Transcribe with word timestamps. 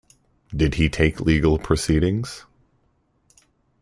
Did 0.49 0.73
he 0.73 0.89
take 0.89 1.19
legal 1.21 1.59
proceedings? 1.59 2.45